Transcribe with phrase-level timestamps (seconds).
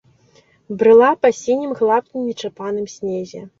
[0.79, 3.47] Брыла па сінім гладкім нечапаным снезе.